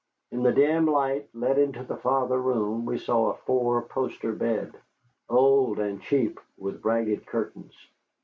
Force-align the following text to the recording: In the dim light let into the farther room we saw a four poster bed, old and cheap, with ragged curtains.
In 0.31 0.41
the 0.41 0.51
dim 0.51 0.87
light 0.87 1.29
let 1.31 1.59
into 1.59 1.83
the 1.83 1.95
farther 1.95 2.39
room 2.39 2.87
we 2.87 2.97
saw 2.97 3.29
a 3.29 3.35
four 3.35 3.83
poster 3.83 4.31
bed, 4.33 4.73
old 5.29 5.77
and 5.77 6.01
cheap, 6.01 6.39
with 6.57 6.83
ragged 6.83 7.27
curtains. 7.27 7.75